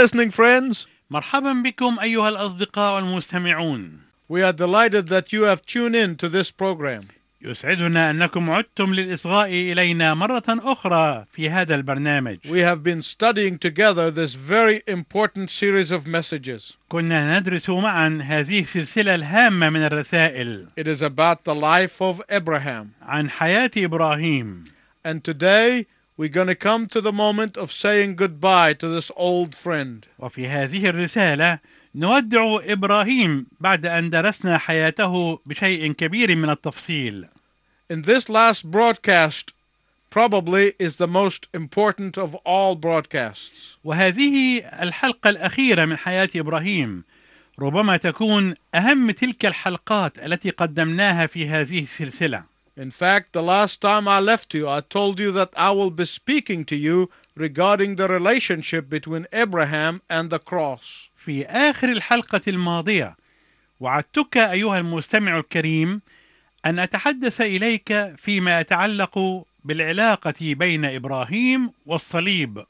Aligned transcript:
listening 0.00 0.30
friends. 0.30 0.86
مرحبا 1.10 1.52
بكم 1.52 1.98
أيها 2.00 2.28
الأصدقاء 2.28 2.98
المستمعون 2.98 4.00
We 4.28 4.42
are 4.42 4.52
delighted 4.54 5.08
that 5.08 5.34
you 5.34 5.42
have 5.42 5.66
tuned 5.66 5.94
in 5.94 6.16
to 6.16 6.30
this 6.30 6.50
program. 6.50 7.02
يسعدنا 7.42 8.10
أنكم 8.10 8.50
عدتم 8.50 8.94
للإصغاء 8.94 9.48
إلينا 9.48 10.14
مرة 10.14 10.42
أخرى 10.48 11.26
في 11.32 11.50
هذا 11.50 11.74
البرنامج 11.74 12.38
We 12.48 12.60
have 12.60 12.82
been 12.82 13.02
studying 13.02 13.58
together 13.58 14.10
this 14.10 14.32
very 14.32 14.82
important 14.86 15.50
series 15.50 15.90
of 15.92 16.06
messages. 16.06 16.76
كنا 16.88 17.38
ندرس 17.40 17.70
معا 17.70 18.18
هذه 18.22 18.60
السلسلة 18.60 19.14
الهامة 19.14 19.70
من 19.70 19.80
الرسائل 19.86 20.66
It 20.80 20.88
is 20.88 21.02
about 21.02 21.44
the 21.44 21.54
life 21.54 22.00
of 22.00 22.22
Abraham. 22.30 22.86
عن 23.02 23.30
حياة 23.30 23.70
إبراهيم 23.76 24.64
And 25.04 25.22
today 25.22 25.86
we're 26.21 26.29
going 26.29 26.45
to 26.45 26.67
come 26.69 26.85
to 26.85 27.01
the 27.01 27.11
moment 27.11 27.57
of 27.57 27.71
saying 27.71 28.15
goodbye 28.15 28.73
to 28.73 28.87
this 28.87 29.09
old 29.15 29.55
friend. 29.55 30.05
وفي 30.19 30.47
هذه 30.47 30.89
الرسالة 30.89 31.59
نودع 31.95 32.59
إبراهيم 32.63 33.45
بعد 33.59 33.85
أن 33.85 34.09
درسنا 34.09 34.57
حياته 34.57 35.39
بشيء 35.45 35.91
كبير 35.91 36.35
من 36.35 36.49
التفصيل 36.49 37.27
In 37.89 38.03
this 38.03 38.29
last 38.29 38.69
broadcast, 38.69 39.53
probably 40.11 40.73
is 40.77 40.97
the 40.97 41.07
most 41.07 41.47
important 41.55 42.19
of 42.19 42.35
all 42.45 42.75
broadcasts. 42.75 43.77
وهذه 43.83 44.59
الحلقة 44.81 45.29
الأخيرة 45.29 45.85
من 45.85 45.97
حياة 45.97 46.29
إبراهيم 46.35 47.03
ربما 47.59 47.97
تكون 47.97 48.55
أهم 48.75 49.11
تلك 49.11 49.45
الحلقات 49.45 50.19
التي 50.19 50.49
قدمناها 50.49 51.25
في 51.25 51.47
هذه 51.47 51.79
السلسلة 51.79 52.50
In 52.80 52.90
fact, 52.90 53.32
the 53.32 53.42
last 53.42 53.80
time 53.80 54.06
I 54.06 54.20
left 54.20 54.52
you, 54.52 54.68
I 54.68 54.80
told 54.82 55.18
you 55.18 55.32
that 55.32 55.50
I 55.56 55.70
will 55.70 55.90
be 55.90 56.04
speaking 56.04 56.64
to 56.66 56.76
you 56.76 57.10
regarding 57.34 57.96
the 57.96 58.06
relationship 58.06 58.90
between 58.90 59.26
Abraham 59.32 60.02
and 60.10 60.30
the 60.30 60.38
cross. 60.38 61.08
في 61.16 61.46
آخر 61.46 61.92
الحلقة 61.92 62.40
الماضية 62.48 63.16
وعدتك 63.80 64.36
أيها 64.36 64.78
المستمع 64.78 65.38
الكريم 65.38 66.00
أن 66.66 66.78
أتحدث 66.78 67.40
إليك 67.40 68.14
فيما 68.16 68.60
يتعلق 68.60 69.44
بالعلاقة 69.64 70.54
بين 70.54 70.84
إبراهيم 70.84 71.72
والصليب 71.86 72.64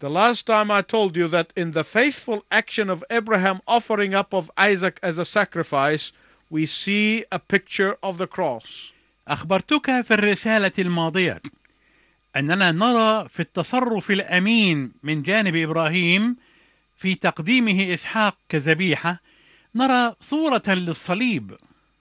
The 0.00 0.08
last 0.08 0.46
time 0.46 0.70
I 0.70 0.80
told 0.80 1.14
you 1.14 1.28
that 1.28 1.52
in 1.54 1.72
the 1.72 1.84
faithful 1.84 2.44
action 2.50 2.88
of 2.88 3.04
Abraham 3.10 3.60
offering 3.68 4.14
up 4.14 4.32
of 4.32 4.50
Isaac 4.56 4.98
as 5.02 5.18
a 5.18 5.26
sacrifice, 5.26 6.12
we 6.48 6.64
see 6.64 7.26
a 7.30 7.38
picture 7.38 7.98
of 8.02 8.16
the 8.16 8.26
cross. 8.26 8.92
أخبرتك 9.27 10.01
في 10.01 10.13
الرسالة 10.13 10.71
الماضية 10.79 11.41
أننا 12.35 12.71
نرى 12.71 13.29
في 13.29 13.39
التصرف 13.39 14.11
الأمين 14.11 14.91
من 15.03 15.21
جانب 15.21 15.55
إبراهيم 15.55 16.35
في 16.97 17.15
تقديمه 17.15 17.93
إسحاق 17.93 18.37
كذبيحة 18.49 19.21
نرى 19.75 20.15
صورة 20.21 20.63
للصليب 20.67 21.57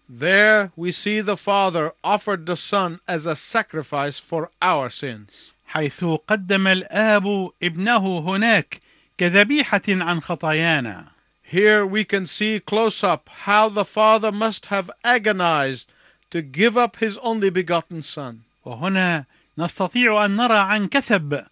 There 0.08 0.70
we 0.76 0.92
see 0.92 1.22
the 1.22 1.36
Father 1.36 1.92
offered 2.04 2.44
the 2.44 2.56
Son 2.56 3.00
as 3.08 3.24
a 3.26 3.34
sacrifice 3.34 4.18
for 4.18 4.50
our 4.60 4.90
sins. 4.90 5.52
حيث 5.66 6.04
قدم 6.04 6.66
الآب 6.66 7.50
ابنه 7.62 8.18
هناك 8.18 8.80
كذبيحة 9.18 9.82
عن 9.88 10.20
خطايانا 10.20 11.04
Here 11.42 11.86
we 11.86 12.04
can 12.04 12.26
see 12.26 12.60
close 12.60 13.02
up 13.02 13.30
how 13.46 13.68
the 13.68 13.84
Father 13.84 14.30
must 14.32 14.66
have 14.66 14.90
agonized 15.04 15.88
to 16.34 16.42
give 16.42 16.76
up 16.76 16.96
his 16.96 17.16
only 17.18 17.48
begotten 17.48 18.02
Son. 18.02 18.42
وهنا 18.66 19.24
نستطيع 19.58 20.24
أن 20.24 20.36
نرى 20.36 20.58
عن 20.58 20.88
كسب 20.88 21.44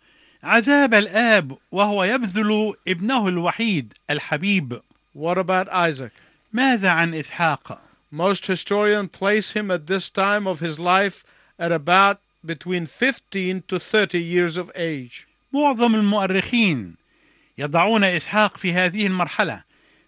عذاب 0.43 0.95
الآب 0.95 1.59
وهو 1.73 2.05
يبذل 2.05 2.75
ابنه 2.89 3.29
الوحيد 3.29 3.93
الحبيب 4.11 4.81
What 5.15 5.39
about 5.39 5.69
Isaac? 5.69 6.13
ماذا 6.53 6.91
عن 6.91 7.15
إسحاق؟ 7.15 7.81
Most 8.11 8.47
historians 8.47 9.11
place 9.13 9.53
him 9.53 9.71
at 9.71 9.87
this 9.87 10.11
time 10.11 10.49
of 10.49 10.59
his 10.59 10.81
life 10.81 11.25
at 11.61 11.71
about 11.71 12.19
between 12.45 12.87
15 12.87 13.63
to 13.69 13.79
30 13.79 14.19
years 14.19 14.57
of 14.57 14.73
age. 14.75 15.27
معظم 15.53 15.95
المؤرخين 15.95 16.95
يضعون 17.59 18.05
إسحاق 18.05 18.57
في 18.57 18.73
هذه 18.73 19.07
المرحلة 19.07 19.63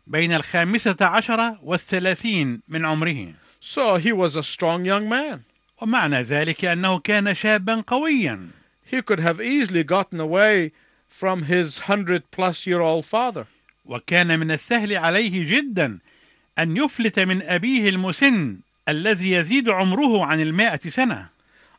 بين 0.06 0.32
الخامسة 0.32 0.96
عشرة 1.00 1.58
والثلاثين 1.62 2.60
من 2.68 2.84
عمره 2.84 3.43
So 3.63 3.95
he 3.95 4.11
was 4.11 4.35
a 4.35 4.43
strong 4.43 4.85
young 4.85 5.07
man. 5.07 5.45
ومعنى 5.81 6.23
ذلك 6.23 6.65
أنه 6.65 6.99
كان 6.99 7.33
شابا 7.33 7.83
قويا 7.87 8.49
He 8.85 9.01
could 9.01 9.19
have 9.19 9.39
easily 9.39 9.83
gotten 9.83 10.19
away 10.19 10.71
from 11.07 11.43
his 11.43 11.79
100 11.87 12.31
plus 12.31 12.67
year 12.67 12.81
old 12.81 13.05
father. 13.05 13.47
وكان 13.85 14.39
من 14.39 14.51
السهل 14.51 14.97
عليه 14.97 15.43
جدا 15.43 15.99
أن 16.59 16.77
يفلت 16.77 17.19
من 17.19 17.41
أبيه 17.41 17.89
المسن 17.89 18.59
الذي 18.89 19.31
يزيد 19.31 19.69
عمره 19.69 20.25
عن 20.25 20.39
المائة 20.41 20.89
سنة 20.89 21.29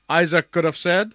Isaac 0.09 0.51
could 0.51 0.65
have 0.65 0.77
said, 0.77 1.15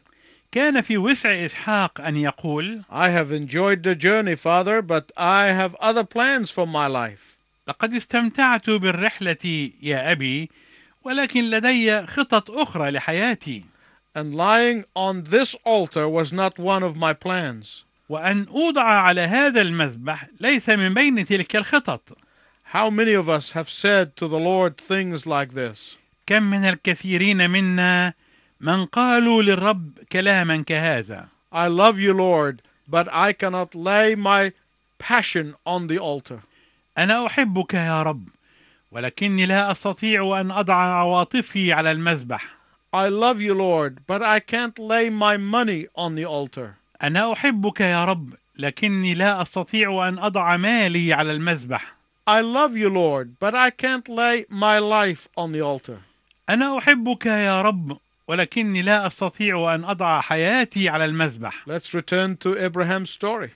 كان 0.52 0.82
في 0.82 0.98
وسع 0.98 1.46
إسحاق 1.46 2.02
أن 2.02 2.16
يقول 2.16 2.86
I 2.90 3.10
have 3.10 3.32
enjoyed 3.32 3.84
the 3.84 3.96
journey, 3.96 4.36
father, 4.36 4.82
but 4.82 5.12
I 5.18 5.48
have 5.48 5.76
other 5.76 6.04
plans 6.04 6.50
for 6.50 6.66
my 6.66 6.88
life. 6.88 7.38
لقد 7.69 7.95
استمتعت 7.95 8.71
بالرحلة 8.71 9.71
يا 9.83 10.13
أبي 10.13 10.51
ولكن 11.05 11.51
لدي 11.51 12.07
خطط 12.07 12.51
أخرى 12.51 12.91
لحياتي 12.91 13.65
And 14.15 14.35
lying 14.35 14.85
on 14.97 15.23
this 15.25 15.55
altar 15.65 16.09
was 16.09 16.33
not 16.33 16.59
one 16.59 16.83
of 16.83 16.97
my 16.97 17.13
plans. 17.13 17.85
وأن 18.09 18.47
أوضع 18.49 18.83
على 18.83 19.21
هذا 19.21 19.63
المذبح 19.63 20.27
ليس 20.41 20.69
من 20.69 20.95
بين 20.95 21.25
تلك 21.25 21.57
الخطط 21.57 22.19
How 22.73 22.91
many 22.91 23.15
of 23.15 23.29
us 23.29 23.51
have 23.51 23.69
said 23.69 24.17
to 24.17 24.29
the 24.29 24.39
Lord 24.39 24.77
things 24.79 25.27
like 25.27 25.55
this? 25.55 25.97
كم 26.27 26.43
من 26.43 26.65
الكثيرين 26.65 27.51
منا 27.51 28.15
من 28.61 28.85
قالوا 28.87 29.43
للرب 29.43 29.99
كلاما 30.13 30.63
كهذا 30.63 31.29
I 31.53 31.67
love 31.67 31.99
you, 31.99 32.13
Lord, 32.13 32.63
but 32.89 33.09
I 33.13 33.33
cannot 33.33 33.75
lay 33.75 34.15
my 34.15 34.53
passion 34.99 35.55
on 35.67 35.89
the 35.89 35.99
altar. 35.99 36.43
أنا 37.01 37.27
أحبك 37.27 37.75
يا 37.75 38.03
رب 38.03 38.29
ولكني 38.93 39.47
لا 39.47 39.71
أستطيع 39.71 40.41
أن 40.41 40.51
أضع 40.51 40.75
عواطفي 40.75 41.73
على 41.73 41.93
المذبح 41.93 42.61
I 42.93 43.09
love 43.09 43.41
you, 43.41 43.55
Lord, 43.55 44.01
but 44.07 44.21
I 44.23 44.41
can't 44.41 44.77
lay 44.79 45.11
my 45.11 45.37
money 45.37 45.87
on 45.97 46.15
the 46.17 46.25
altar. 46.25 46.75
أنا 47.03 47.33
أحبك 47.33 47.81
يا 47.81 48.05
رب 48.05 48.35
لكني 48.59 49.15
لا 49.15 49.43
أستطيع 49.43 50.09
أن 50.09 50.19
أضع 50.19 50.57
مالي 50.57 51.13
على 51.13 51.33
المذبح 51.33 51.95
I 52.29 52.43
love 52.43 52.77
you, 52.77 52.91
Lord, 52.91 53.39
but 53.41 53.55
I 53.55 53.71
can't 53.71 54.09
lay 54.09 54.45
my 54.51 54.79
life 54.79 55.29
on 55.37 55.53
the 55.53 55.63
altar. 55.63 55.99
أنا 56.49 56.79
أحبك 56.79 57.27
يا 57.27 57.63
رب 57.63 57.99
ولكني 58.29 58.83
لا 58.83 59.07
أستطيع 59.07 59.75
أن 59.75 59.85
أضع 59.85 60.21
حياتي 60.21 60.89
على 60.89 61.05
المذبح 61.05 61.65
Let's 61.67 61.95
return 61.95 62.37
to 62.37 62.59
Abraham's 62.59 63.11
story. 63.11 63.51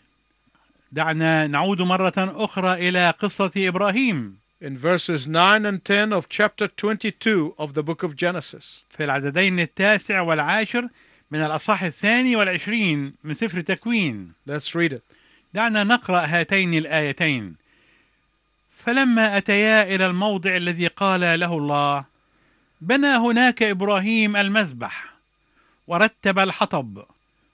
دعنا 0.94 1.46
نعود 1.46 1.82
مرة 1.82 2.12
أخرى 2.18 2.88
إلى 2.88 3.10
قصة 3.10 3.50
إبراهيم 3.56 4.36
In 4.62 4.76
verses 4.76 5.26
9 5.26 5.66
and 5.66 5.84
10 5.84 6.12
of 6.12 6.28
chapter 6.28 6.68
22 6.68 7.54
of 7.58 7.74
the 7.74 7.82
book 7.82 8.02
of 8.04 8.14
Genesis. 8.16 8.82
في 8.90 9.04
العددين 9.04 9.60
التاسع 9.60 10.20
والعاشر 10.20 10.88
من 11.30 11.38
الأصحاح 11.44 11.82
الثاني 11.82 12.36
والعشرين 12.36 13.14
من 13.24 13.34
سفر 13.34 13.60
تكوين 13.60 14.32
Let's 14.48 14.74
read 14.74 14.92
it. 14.92 15.02
دعنا 15.54 15.84
نقرأ 15.84 16.20
هاتين 16.20 16.74
الآيتين 16.74 17.54
فلما 18.70 19.36
أتيا 19.36 19.82
إلى 19.94 20.06
الموضع 20.06 20.56
الذي 20.56 20.86
قال 20.86 21.40
له 21.40 21.58
الله 21.58 22.04
بنى 22.80 23.06
هناك 23.06 23.62
إبراهيم 23.62 24.36
المذبح 24.36 25.04
ورتب 25.86 26.38
الحطب 26.38 27.04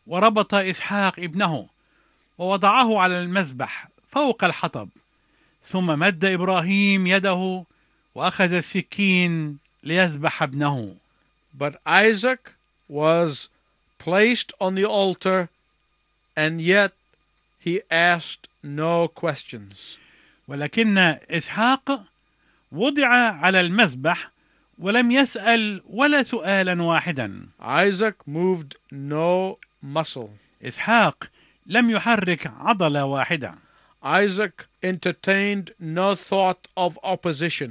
وربط 0.06 0.54
إسحاق 0.54 1.14
ابنه 1.18 1.66
ووضعه 2.40 2.98
على 2.98 3.22
المذبح 3.22 3.88
فوق 4.12 4.44
الحطب 4.44 4.88
ثم 5.66 5.86
مد 5.86 6.24
إبراهيم 6.24 7.06
يده 7.06 7.64
وأخذ 8.14 8.52
السكين 8.52 9.58
ليذبح 9.82 10.42
ابنه 10.42 10.94
But 11.58 11.74
Isaac 11.84 12.52
was 12.88 13.48
placed 13.98 14.52
on 14.60 14.74
the 14.74 14.86
altar, 14.86 15.48
and 16.36 16.62
yet 16.62 16.92
he 17.58 17.82
asked 17.90 18.48
no 18.62 19.08
questions. 19.08 19.98
ولكن 20.48 20.98
إسحاق 21.30 22.04
وضع 22.72 23.08
على 23.32 23.60
المذبح 23.60 24.30
ولم 24.78 25.10
يسأل 25.10 25.82
ولا 25.90 26.22
سؤالا 26.22 26.82
واحدا 26.82 27.48
Isaac 27.60 28.14
moved 28.26 28.76
no 28.90 29.58
muscle. 29.82 30.30
إسحاق 30.64 31.30
لم 31.70 31.90
يحرك 31.90 32.46
عضلة 32.58 33.04
واحدة 33.04 33.54
Isaac 34.02 34.64
entertained 34.82 35.70
no 35.78 36.16
thought 36.16 36.66
of 36.76 36.98
opposition. 37.04 37.70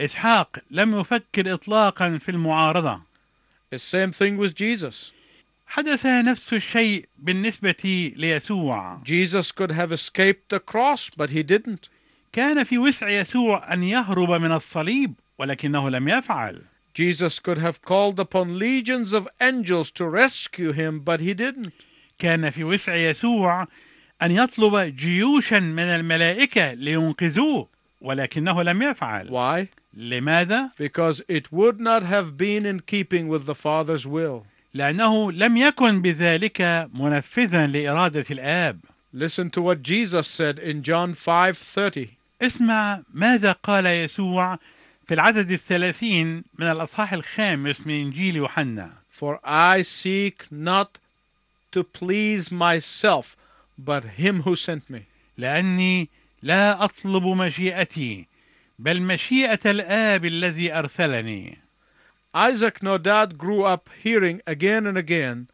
إسحاق 0.00 0.58
لم 0.70 1.00
يفكر 1.00 1.54
إطلاقا 1.54 2.18
في 2.18 2.28
المعارضة 2.28 3.00
The 3.70 3.78
same 3.78 4.12
thing 4.12 4.36
with 4.36 4.54
Jesus. 4.54 5.12
حدث 5.66 6.06
نفس 6.06 6.52
الشيء 6.54 7.08
بالنسبة 7.18 8.12
ليسوع 8.16 9.00
Jesus 9.04 9.50
could 9.50 9.70
have 9.72 9.92
escaped 9.92 10.50
the 10.50 10.60
cross, 10.60 11.08
but 11.16 11.30
he 11.30 11.42
didn't. 11.42 11.88
كان 12.32 12.64
في 12.64 12.78
وسع 12.78 13.08
يسوع 13.08 13.72
أن 13.72 13.82
يهرب 13.82 14.30
من 14.30 14.52
الصليب 14.52 15.14
ولكنه 15.38 15.90
لم 15.90 16.08
يفعل 16.08 16.62
Jesus 16.94 17.38
could 17.38 17.58
have 17.58 17.80
called 17.80 18.20
upon 18.20 18.58
legions 18.58 19.14
of 19.14 19.26
angels 19.40 19.90
to 19.92 20.04
rescue 20.06 20.72
him, 20.72 20.98
but 21.00 21.20
he 21.20 21.32
didn't. 21.32 21.72
كان 22.18 22.50
في 22.50 22.64
وسع 22.64 22.94
يسوع 22.94 23.66
أن 24.22 24.30
يطلب 24.30 24.76
جيوشا 24.96 25.60
من 25.60 25.82
الملائكة 25.82 26.72
لينقذوه 26.72 27.68
ولكنه 28.00 28.62
لم 28.62 28.82
يفعل 28.82 29.28
Why? 29.28 29.66
لماذا؟ 29.94 30.70
Because 30.78 31.22
it 31.28 31.52
would 31.52 31.80
not 31.80 32.02
have 32.02 32.36
been 32.36 32.66
in 32.66 32.80
keeping 32.80 33.28
with 33.28 33.46
the 33.46 33.54
Father's 33.54 34.06
will. 34.06 34.44
لأنه 34.74 35.32
لم 35.32 35.56
يكن 35.56 36.02
بذلك 36.02 36.88
منفذا 36.94 37.66
لإرادة 37.66 38.24
الآب 38.30 38.80
Listen 39.14 39.48
to 39.50 39.62
what 39.62 39.82
Jesus 39.82 40.26
said 40.26 40.58
in 40.58 40.82
John 40.82 41.14
5:30. 41.14 42.08
اسمع 42.42 43.02
ماذا 43.14 43.52
قال 43.52 43.86
يسوع 43.86 44.58
في 45.06 45.14
العدد 45.14 45.50
الثلاثين 45.50 46.44
من 46.58 46.66
الأصحاح 46.70 47.12
الخامس 47.12 47.86
من 47.86 47.94
إنجيل 47.94 48.36
يوحنا 48.36 48.90
For 49.10 49.38
I 49.44 49.82
seek 49.82 50.46
not 50.52 50.98
to 51.71 51.83
please 51.83 52.51
myself, 52.51 53.35
but 53.77 54.03
him 54.03 54.41
who 54.41 54.55
sent 54.55 54.89
me. 54.89 55.05
لأني 55.37 56.09
لا 56.43 56.83
أطلب 56.83 57.23
مشيئتي 57.23 58.27
بل 58.79 59.01
مشيئة 59.01 59.59
الآب 59.65 60.25
الذي 60.25 60.73
أرسلني 60.73 61.57
Isaac 62.35 62.81
no 62.81 62.97
doubt 62.97 63.37
grew 63.37 63.63
up 63.63 63.89
hearing 64.01 64.41
again 64.47 64.87
and 64.87 64.97
again 64.97 65.47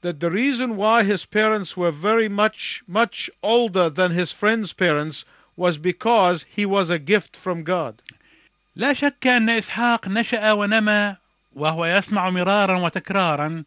that 0.00 0.20
the 0.20 0.30
reason 0.30 0.76
why 0.76 1.04
his 1.04 1.24
parents 1.26 1.76
were 1.76 1.92
very 1.92 2.28
much, 2.28 2.82
much 2.88 3.30
older 3.42 3.88
than 3.88 4.10
his 4.10 4.32
friends' 4.32 4.72
parents 4.72 5.24
was 5.56 5.78
because 5.78 6.44
he 6.48 6.64
was 6.66 6.90
a 6.90 6.98
gift 6.98 7.36
from 7.36 7.62
God. 7.62 8.02
لا 8.76 8.92
شك 8.92 9.26
أن 9.26 9.50
إسحاق 9.50 10.08
نشأ 10.08 10.52
ونمى 10.52 11.16
وهو 11.54 11.86
يسمع 11.86 12.30
مرارا 12.30 12.78
وتكرارا 12.78 13.64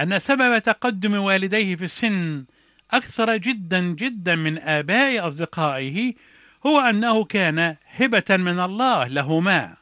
أن 0.00 0.18
سبب 0.18 0.58
تقدم 0.58 1.14
والديه 1.14 1.76
في 1.76 1.84
السن 1.84 2.44
أكثر 2.90 3.36
جدا 3.36 3.80
جدا 3.80 4.34
من 4.34 4.58
آباء 4.58 5.28
أصدقائه 5.28 6.14
هو 6.66 6.80
أنه 6.80 7.24
كان 7.24 7.76
هبة 7.96 8.36
من 8.36 8.60
الله 8.60 9.06
لهما 9.08 9.76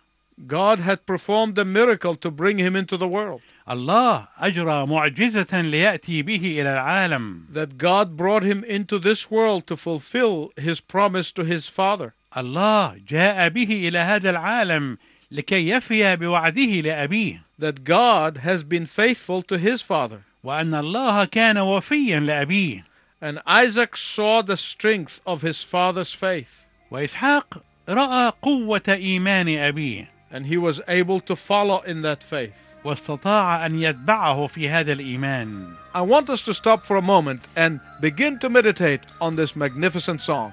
God 0.47 0.79
had 0.79 1.05
performed 1.05 1.59
a 1.59 1.67
miracle 1.67 2.15
to 2.15 2.31
bring 2.31 2.57
him 2.59 2.75
into 2.75 2.97
the 2.97 3.07
world. 3.09 3.43
الله 3.69 4.29
أجرى 4.39 4.87
معجزة 4.87 5.61
ليأتي 5.61 6.23
به 6.23 6.61
إلى 6.61 6.73
العالم 6.73 7.47
That 7.53 7.77
God 7.77 8.17
brought 8.17 8.43
him 8.43 8.65
into 8.65 8.99
this 8.99 9.31
world 9.31 9.67
to 9.67 9.77
fulfill 9.77 10.53
his 10.57 10.81
promise 10.81 11.31
to 11.33 11.45
his 11.45 11.67
father. 11.67 12.15
الله 12.37 13.01
جاء 13.09 13.49
به 13.49 13.89
إلى 13.89 13.99
هذا 13.99 14.31
العالم 14.31 14.99
لكي 15.32 15.70
يفي 15.70 16.16
بوعده 16.16 16.82
لأبيه 16.82 17.42
That 17.60 17.84
God 17.84 18.38
has 18.44 18.64
been 18.64 18.86
faithful 18.86 19.42
to 19.44 19.58
his 19.58 19.82
father. 19.82 20.22
وأن 20.44 20.76
الله 20.76 21.26
كان 21.26 21.58
وفيا 21.58 22.20
لأبيه 22.20 22.84
And 23.22 23.40
Isaac 23.48 23.96
saw 23.96 24.42
the 24.42 24.58
strength 24.58 25.22
of 25.26 25.42
his 25.42 25.64
father's 25.64 26.14
faith. 26.14 26.66
وإسحاق 26.92 27.64
رأى 27.90 28.32
قوة 28.42 28.82
إيمان 28.90 29.48
أبيه 29.48 30.08
And 30.32 30.46
he 30.46 30.58
was 30.58 30.82
able 30.88 31.20
to 31.22 31.36
follow 31.36 31.82
in 31.82 32.02
that 32.02 32.24
faith. 32.24 32.62
واستطاع 32.84 33.66
أن 33.66 33.80
يتبعه 33.80 34.48
في 34.48 34.70
هذا 34.70 34.94
الإيمان 34.94 35.74
I 35.94 36.02
want 36.02 36.30
us 36.30 36.42
to 36.44 36.54
stop 36.54 36.86
for 36.86 36.98
a 36.98 37.02
moment 37.02 37.48
and 37.56 37.80
begin 38.02 38.38
to 38.40 38.50
meditate 38.50 39.02
on 39.22 39.36
this 39.36 39.56
magnificent 39.56 40.22
song. 40.22 40.52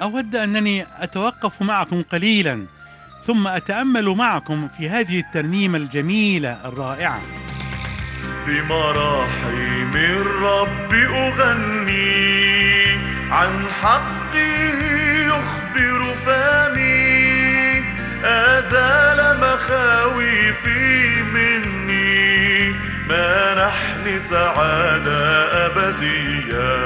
أود 0.00 0.36
أنني 0.36 0.86
أتوقف 0.98 1.62
معكم 1.62 2.02
قليلا 2.02 2.66
ثم 3.27 3.47
أتأمل 3.47 4.05
معكم 4.05 4.67
في 4.77 4.89
هذه 4.89 5.19
الترنيمة 5.19 5.77
الجميلة 5.77 6.57
الرائعة. 6.65 7.21
بمراحم 8.47 9.95
الرب 9.95 10.93
أغني 10.93 12.31
عن 13.31 13.65
حقه 13.81 14.37
يخبر 15.27 16.15
فمي 16.25 17.83
أزال 18.23 19.39
مخاوفي 19.39 21.23
مني. 21.23 22.69
منحني 23.09 24.19
سعادة 24.19 25.43
أبدية. 25.65 26.81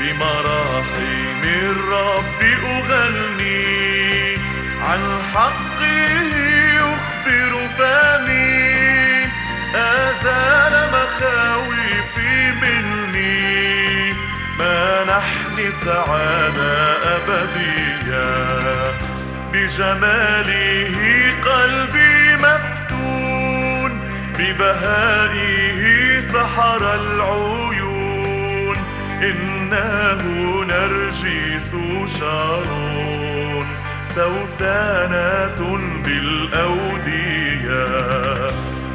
بمراحم 0.00 1.42
الرب 1.44 2.42
أغني 2.64 3.41
حقه 5.34 5.82
يخبر 6.74 7.68
فمي. 7.78 9.26
أزال 9.74 10.88
مخاوفي 10.92 12.52
مني. 12.62 14.12
منحني 14.58 15.70
سعادة 15.84 16.96
أبدية. 17.16 18.92
بجماله 19.52 20.96
قلبي 21.44 22.36
مفتون. 22.36 24.00
ببهائه 24.38 25.82
سحر 26.20 26.94
العيون. 26.94 28.76
إنه 29.22 30.22
نرجس 30.64 31.70
شارون 32.20 33.41
سوسانة 34.14 35.60
بالأودية. 36.04 37.86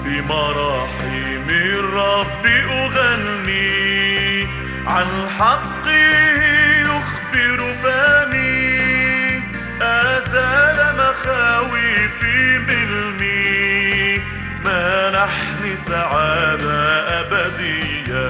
بمراحم 0.05 1.49
الرب 1.49 2.45
أغني. 2.69 4.47
عن 4.87 5.07
حقه 5.39 5.89
يخبر 6.81 7.73
فمي 7.83 9.41
أزال 9.81 10.95
مخاوفي 10.95 12.59
مني 12.59 14.21
منحني 14.65 15.73
سعادة 15.77 16.81
أبدية. 17.19 18.29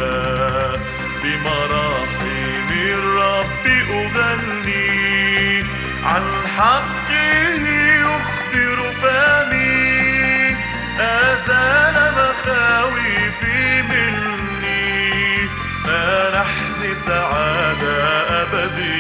بمراحم 1.24 2.70
الرب 2.72 3.66
أغني. 3.90 4.97
حقه 6.58 7.68
يخبر 8.02 8.92
فمي 9.02 10.56
أزال 11.00 12.14
مخاوفي 12.18 13.82
مني. 13.82 15.50
منحني 15.86 16.96
سعادة 16.96 17.98
أبدية 18.42 18.97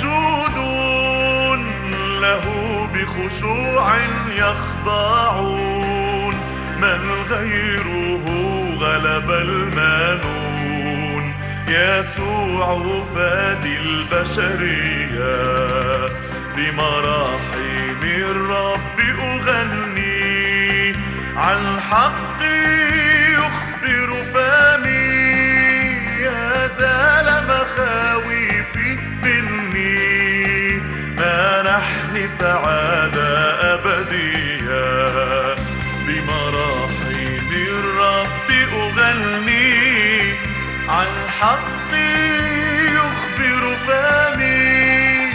يسجدون 0.00 1.60
له 2.20 2.44
بخشوع 2.94 3.86
يخضعون 4.36 6.34
من 6.80 7.00
غيره 7.30 8.24
غلب 8.80 9.30
المانون 9.30 11.34
يسوع 11.68 12.66
فادي 13.14 13.76
البشرية 13.78 15.36
بمراحم 16.56 18.02
الرب 18.02 19.00
أغني. 19.18 20.94
عن 21.36 21.80
حقي 21.80 23.32
يخبر 23.32 24.08
فمي 24.34 25.10
يزال 26.20 27.26
مخاوفي 27.48 28.29
منحني 32.20 32.28
سعادة 32.28 33.74
أبدية. 33.74 35.54
بمراحم 36.06 37.50
الرب 37.52 38.50
أغني 38.72 40.32
عن 40.88 41.06
حقي 41.40 42.20
يخبر 42.86 43.76
فمي. 43.86 45.30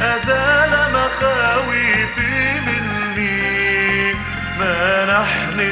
أزال 0.00 0.72
مخاوفي 0.92 2.60
مني. 2.66 4.14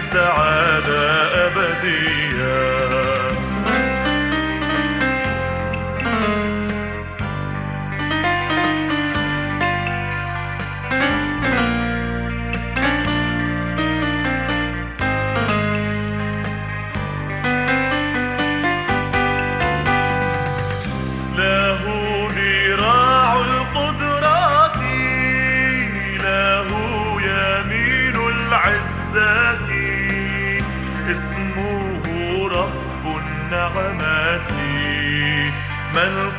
سعادة 0.00 1.46
أبدية. 1.46 2.31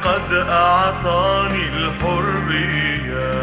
قد 0.04 0.34
أعطاني 0.34 1.68
الحرية 1.68 3.34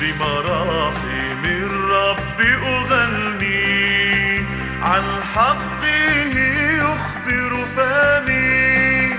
بمراحم 0.00 1.44
الرب 1.44 2.40
أغني 2.62 4.46
عن 4.82 5.04
حقه 5.34 6.34
يخبر 6.78 7.66
فمي. 7.76 9.16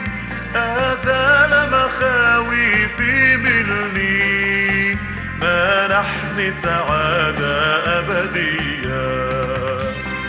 أزال 0.56 1.70
مخاوفي 1.72 3.38
مني 3.38 4.98
منحني 5.42 6.52
سعادة 6.52 7.56
أبدية 8.00 9.08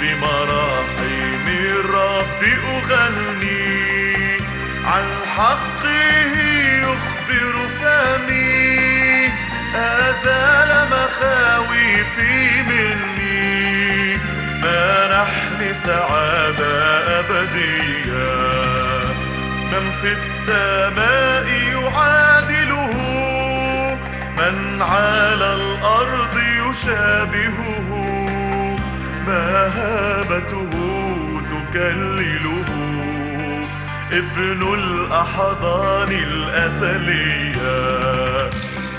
بمراحم 0.00 1.46
الرب 1.48 2.42
أغني. 2.42 3.39
حقه 5.40 6.34
يخبر 6.82 7.68
فمي 7.80 9.28
أزال 9.74 10.88
مخاوفي 10.90 12.62
مني. 12.62 14.16
منحني 14.62 15.74
سعادة 15.74 17.20
أبدية. 17.20 18.34
من 19.72 19.90
في 20.02 20.12
السماء 20.12 21.46
يعادله 21.72 22.94
من 24.38 24.82
على 24.82 25.54
الأرض 25.54 26.38
يشابهه. 26.38 27.88
مهابته 29.26 30.70
تكلله. 31.50 32.79
ابن 34.12 34.74
الأحضان 34.74 36.12
الأزلية 36.12 37.70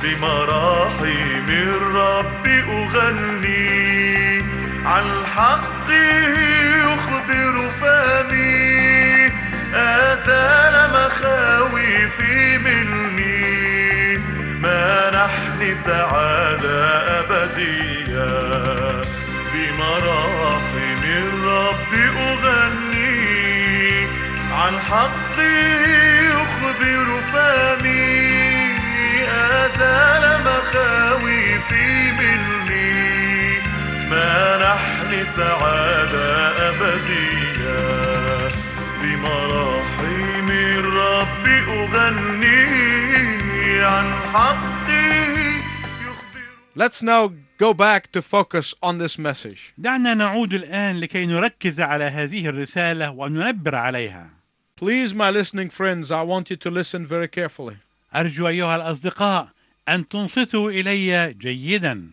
بمراحم 0.03 1.45
الرب 1.49 2.47
أغني 2.47 4.41
عن 4.85 5.05
حقه 5.35 6.40
حقي 24.91 26.25
يخبر 26.25 27.21
فمي 27.33 28.31
أزال 29.31 30.23
مخاوفي 30.43 32.11
مني. 32.11 33.59
منحني 34.09 35.25
سعادة 35.25 36.29
أبدية. 36.69 38.49
بمراحم 39.01 40.49
الرب 40.49 41.45
أغني 41.69 42.65
عن 43.83 44.13
حقي 44.33 45.11
يخبر. 46.03 46.45
Let's 46.75 47.01
now 47.01 47.23
go 47.57 47.73
back 47.73 48.11
to 48.11 48.21
focus 48.21 48.73
on 48.83 48.97
this 48.97 49.17
message. 49.17 49.73
دعنا 49.77 50.13
نعود 50.13 50.53
الآن 50.53 50.99
لكي 50.99 51.25
نركز 51.25 51.79
على 51.79 52.03
هذه 52.03 52.47
الرسالة 52.47 53.09
وننبر 53.11 53.75
عليها. 53.75 54.40
Please, 54.80 55.14
my 55.14 55.30
listening 55.30 55.70
friends, 55.70 56.12
I 56.12 56.20
want 56.20 56.50
you 56.50 56.56
to 56.56 56.70
listen 56.70 57.06
very 57.06 57.28
carefully. 57.28 57.78
أرجو 58.14 58.48
أيها 58.48 58.76
الأصدقاء 58.76 59.48
أن 59.88 60.08
تنصتوا 60.08 60.70
إلي 60.70 61.34
جيدا 61.34 62.10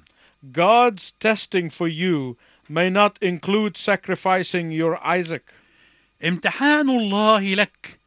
God's 0.54 1.12
testing 1.20 1.70
for 1.70 1.90
you 1.90 2.38
may 2.70 2.90
not 2.90 3.18
include 3.22 3.76
sacrificing 3.76 4.72
your 4.72 4.98
Isaac. 5.06 5.44
امتحان 6.24 6.90
الله 6.90 7.56
لك 7.56 8.00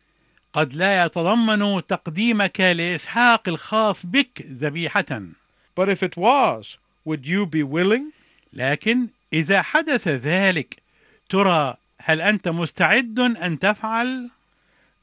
قد 0.53 0.73
لا 0.75 1.05
يتضمن 1.05 1.87
تقديمك 1.87 2.61
لإسحاق 2.61 3.49
الخاص 3.49 4.07
بك 4.07 4.43
ذبيحة 4.43 5.35
But 5.75 5.91
if 5.91 6.03
it 6.03 6.17
was, 6.17 6.79
would 7.05 7.27
you 7.27 7.45
be 7.45 7.63
willing? 7.63 8.13
لكن 8.55 9.09
إذا 9.33 9.63
حدث 9.63 10.09
ذلك 10.09 10.83
ترى 11.29 11.77
هل 11.99 12.21
أنت 12.21 12.49
مستعد 12.49 13.19
أن 13.19 13.59
تفعل؟ 13.59 14.31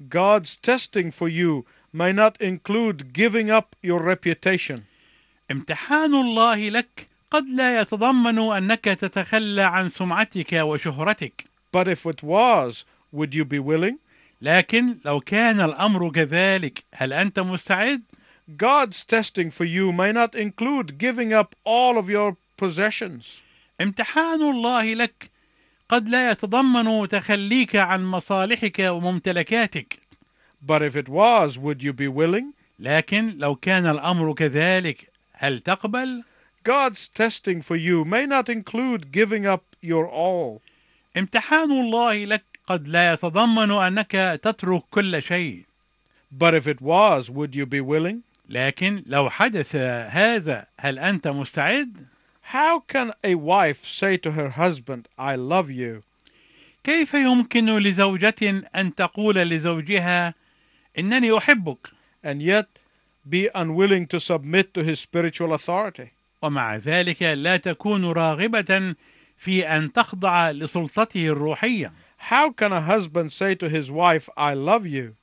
God's 0.09 0.55
testing 0.55 1.11
for 1.11 1.27
you 1.27 1.65
may 1.91 2.11
not 2.11 2.41
include 2.41 3.13
giving 3.13 3.49
up 3.49 3.75
your 3.81 4.01
reputation. 4.01 4.85
امتحان 5.51 6.13
الله 6.13 6.69
لك 6.69 7.07
قد 7.31 7.45
لا 7.47 7.81
يتضمن 7.81 8.39
أنك 8.39 8.83
تتخلى 8.85 9.61
عن 9.61 9.89
سمعتك 9.89 10.53
وشهرتك 10.53 11.45
But 11.71 11.87
if 11.87 12.05
it 12.05 12.21
was, 12.21 12.85
would 13.11 13.33
you 13.33 13.45
be 13.45 13.59
willing? 13.59 13.99
لكن 14.41 14.97
لو 15.05 15.19
كان 15.19 15.59
الأمر 15.61 16.11
كذلك 16.11 16.83
هل 16.93 17.13
أنت 17.13 17.39
مستعد؟ 17.39 18.01
God's 18.57 19.03
testing 19.03 19.49
for 19.51 19.63
you 19.63 19.91
may 19.91 20.11
not 20.11 20.35
include 20.35 20.97
giving 20.97 21.33
up 21.33 21.55
all 21.63 21.97
of 21.97 22.09
your 22.09 22.35
possessions. 22.57 23.41
امتحان 23.81 24.41
الله 24.41 24.93
لك 24.93 25.29
قد 25.88 26.08
لا 26.08 26.30
يتضمن 26.30 27.08
تخليك 27.08 27.76
عن 27.76 28.04
مصالحك 28.04 28.78
وممتلكاتك 28.78 29.98
But 30.60 30.82
if 30.82 30.96
it 30.96 31.08
was, 31.08 31.58
would 31.58 31.82
you 31.82 31.92
be 31.92 32.08
willing? 32.08 32.52
لكن 32.78 33.38
لو 33.38 33.56
كان 33.56 33.86
الأمر 33.86 34.34
كذلك 34.34 35.10
هل 35.32 35.60
تقبل؟ 35.60 36.24
God's 36.64 37.08
testing 37.08 37.62
for 37.62 37.76
you 37.76 38.04
may 38.04 38.26
not 38.26 38.48
include 38.48 39.12
giving 39.12 39.46
up 39.46 39.62
your 39.82 40.06
all. 40.08 40.60
امتحان 41.16 41.70
الله 41.70 42.24
لك 42.24 42.42
قد 42.66 42.88
لا 42.88 43.12
يتضمن 43.12 43.70
أنك 43.70 44.40
تترك 44.42 44.82
كل 44.90 45.22
شيء 45.22 45.64
But 46.30 46.54
if 46.54 46.66
it 46.66 46.80
was, 46.82 47.30
would 47.30 47.54
you 47.54 47.66
be 47.66 47.80
willing? 47.80 48.22
لكن 48.48 49.02
لو 49.06 49.30
حدث 49.30 49.76
هذا 50.10 50.66
هل 50.80 50.98
أنت 50.98 51.28
مستعد؟ 51.28 52.06
How 52.53 52.81
can 52.81 53.13
a 53.23 53.35
wife 53.35 53.85
say 53.85 54.17
to 54.17 54.31
her 54.31 54.49
husband, 54.49 55.07
I 55.17 55.35
love 55.35 55.69
you, 55.71 56.03
كيف 56.83 57.13
يمكن 57.13 57.77
لزوجة 57.77 58.63
أن 58.75 58.95
تقول 58.95 59.35
لزوجها 59.35 60.33
إنني 60.99 61.37
أحبك 61.37 61.89
and 62.23 62.41
yet 62.41 62.67
be 63.29 63.49
unwilling 63.55 64.07
to 64.07 64.19
submit 64.19 64.73
to 64.73 64.83
his 64.83 64.99
spiritual 64.99 65.53
authority? 65.53 66.11
ومع 66.41 66.75
ذلك 66.75 67.23
لا 67.23 67.57
تكون 67.57 68.05
راغبة 68.11 68.95
في 69.37 69.67
أن 69.67 69.93
تخضع 69.93 70.51
لسلطته 70.51 71.27
الروحية 71.27 71.91
How 72.29 72.51
can 72.51 72.71
a 72.71 72.81
husband 72.81 73.31
say 73.31 73.55
to 73.55 73.67
his 73.67 73.91
wife, 73.91 74.29
I 74.37 74.53
love 74.53 74.85
you, 74.85 75.15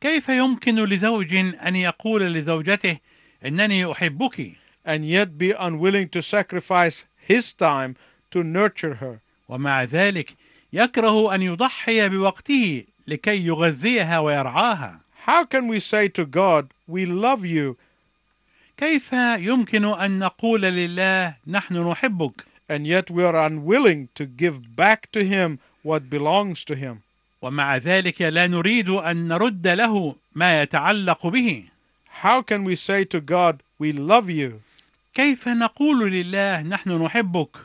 كيف 0.00 0.28
يمكن 0.28 0.84
لزوج 0.84 1.34
أن 1.34 1.76
يقول 1.76 2.22
لزوجته 2.22 2.98
إنني 3.44 3.92
أحبك 3.92 4.52
and 4.84 5.04
yet 5.04 5.36
be 5.36 5.50
unwilling 5.52 6.08
to 6.10 6.22
sacrifice 6.22 7.06
his 7.18 7.52
time 7.52 7.96
to 8.30 8.42
nurture 8.42 8.94
her? 8.94 9.20
ومع 9.48 9.84
ذلك 9.84 10.36
يكره 10.72 11.34
أن 11.34 11.42
يضحي 11.42 12.08
بوقته 12.08 12.84
لكي 13.06 13.46
يغذيها 13.46 14.18
ويرعاها 14.18 15.00
How 15.26 15.44
can 15.44 15.66
we 15.66 15.80
say 15.80 16.08
to 16.08 16.24
God, 16.24 16.68
We 16.88 17.04
love 17.04 17.44
you, 17.44 17.76
كيف 18.76 19.12
يمكن 19.38 19.84
أن 19.84 20.18
نقول 20.18 20.62
لله 20.62 21.34
نحن 21.46 21.90
نحبك 21.90 22.44
and 22.68 22.86
yet 22.86 23.10
we 23.10 23.24
are 23.24 23.36
unwilling 23.36 24.08
to 24.14 24.26
give 24.26 24.76
back 24.76 25.10
to 25.12 25.24
him 25.24 25.58
what 25.82 26.10
belongs 26.10 26.64
to 26.64 26.74
him? 26.74 27.02
ومع 27.42 27.76
ذلك 27.76 28.22
لا 28.22 28.46
نريد 28.46 28.88
أن 28.88 29.28
نرد 29.28 29.66
له 29.68 30.14
ما 30.34 30.62
يتعلق 30.62 31.26
به 31.26 31.64
How 32.22 32.42
can 32.42 32.64
we 32.64 32.74
say 32.74 33.04
to 33.04 33.20
God, 33.20 33.62
We 33.78 33.92
love 33.92 34.30
you, 34.30 34.62
كيف 35.13 35.47
نقول 35.47 36.11
لله 36.11 36.61
نحن 36.61 37.03
نحبك 37.03 37.57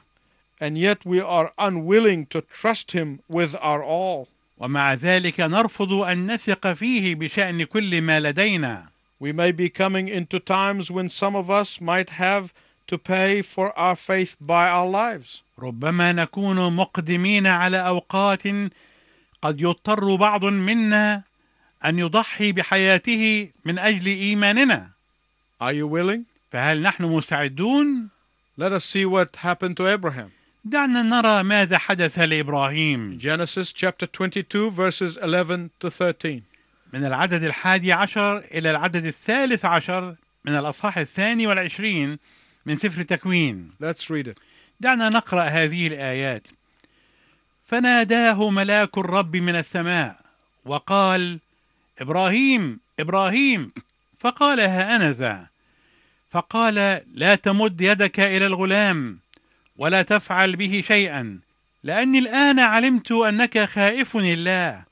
and 0.60 0.78
yet 0.78 1.04
we 1.04 1.20
are 1.20 1.52
unwilling 1.58 2.26
to 2.26 2.40
trust 2.40 2.92
Him 2.92 3.20
with 3.28 3.54
our 3.60 3.82
all. 3.84 4.26
ومع 4.58 4.94
ذلك 4.94 5.40
نرفض 5.40 5.92
أن 5.92 6.32
نثق 6.32 6.72
فيه 6.72 7.14
بشأن 7.14 7.64
كل 7.64 8.00
ما 8.00 8.20
لدينا 8.20 8.86
We 9.20 9.32
may 9.32 9.52
be 9.52 9.68
coming 9.68 10.08
into 10.08 10.38
times 10.40 10.90
when 10.90 11.08
some 11.08 11.36
of 11.36 11.50
us 11.50 11.80
might 11.80 12.10
have 12.10 12.52
to 12.88 12.98
pay 12.98 13.42
for 13.42 13.78
our 13.78 13.94
faith 13.96 14.36
by 14.40 14.68
our 14.68 14.86
lives. 14.88 15.42
ربما 15.58 16.12
نكون 16.12 16.72
مقدمين 16.76 17.46
على 17.46 17.86
أوقات 17.86 18.42
قد 19.42 19.60
يضطر 19.60 20.16
بعض 20.16 20.44
منا 20.44 21.22
أن 21.84 21.98
يضحي 21.98 22.52
بحياته 22.52 23.48
من 23.64 23.78
أجل 23.78 24.06
إيماننا 24.06 24.88
Are 25.60 25.72
you 25.72 25.86
willing? 25.86 26.26
فهل 26.52 26.82
نحن 26.82 27.04
مستعدون؟ 27.04 28.10
Let 28.58 28.72
us 28.72 28.84
see 28.84 29.04
what 29.04 29.36
happened 29.36 29.76
to 29.76 29.86
Abraham. 29.86 30.30
دعنا 30.64 31.02
نرى 31.02 31.42
ماذا 31.42 31.78
حدث 31.78 32.18
لإبراهيم 32.18 33.18
Genesis 33.20 33.72
chapter 33.72 34.06
22, 34.06 34.70
verses 34.70 35.16
11 35.16 35.70
to 35.80 35.90
13. 35.90 36.42
من 36.92 37.04
العدد 37.04 37.42
الحادي 37.42 37.92
عشر 37.92 38.38
إلى 38.38 38.70
العدد 38.70 39.04
الثالث 39.06 39.64
عشر 39.64 40.14
من 40.44 40.56
الأصحاح 40.56 40.98
الثاني 40.98 41.46
والعشرين 41.46 42.18
من 42.66 42.76
سفر 42.76 43.02
تكوين 43.02 43.70
Let's 43.80 44.10
read 44.10 44.26
it. 44.28 44.38
دعنا 44.80 45.08
نقرأ 45.08 45.42
هذه 45.42 45.86
الآيات 45.86 46.48
فناداه 47.66 48.50
ملاك 48.50 48.98
الرب 48.98 49.36
من 49.36 49.56
السماء 49.56 50.20
وقال 50.64 51.38
إبراهيم 51.98 52.80
إبراهيم 53.00 53.72
فقال 54.18 54.60
ها 54.60 54.96
أنا 54.96 55.12
ذا 55.12 55.46
فقال 56.36 57.00
لا 57.14 57.34
تمد 57.34 57.80
يدك 57.80 58.20
إلى 58.20 58.46
الغلام 58.46 59.18
ولا 59.76 60.02
تفعل 60.02 60.56
به 60.56 60.84
شيئا. 60.86 61.40
لأني 61.82 62.18
الآن 62.18 62.58
علمت 62.58 63.12
أنك 63.12 63.64
خائف 63.64 64.16
الله 64.16 64.84